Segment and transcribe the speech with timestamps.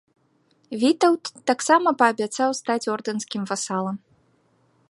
[0.83, 3.95] Вітаўт таксама паабяцаў стаць ордэнскім васалам.